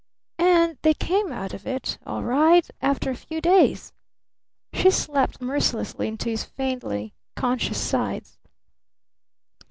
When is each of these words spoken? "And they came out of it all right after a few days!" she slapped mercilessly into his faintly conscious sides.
"And 0.39 0.79
they 0.81 0.95
came 0.95 1.31
out 1.31 1.53
of 1.53 1.67
it 1.67 1.99
all 2.07 2.23
right 2.23 2.67
after 2.81 3.11
a 3.11 3.15
few 3.15 3.39
days!" 3.39 3.93
she 4.73 4.89
slapped 4.89 5.39
mercilessly 5.39 6.07
into 6.07 6.31
his 6.31 6.43
faintly 6.43 7.13
conscious 7.35 7.79
sides. 7.79 8.39